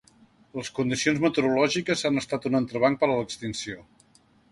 Les 0.59 0.69
condicions 0.77 1.19
meteorològiques 1.25 2.03
han 2.09 2.17
estat 2.21 2.47
un 2.51 2.61
entrebanc 2.61 3.01
per 3.03 3.07
a 3.09 3.11
l’extinció. 3.21 3.77